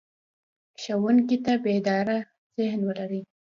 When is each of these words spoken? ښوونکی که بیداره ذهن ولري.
ښوونکی 0.81 1.37
که 1.45 1.53
بیداره 1.63 2.17
ذهن 2.57 2.79
ولري. 2.87 3.21